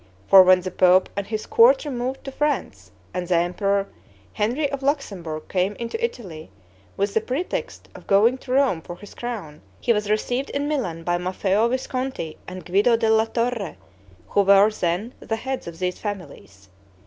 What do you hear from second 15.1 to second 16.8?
the heads of these families.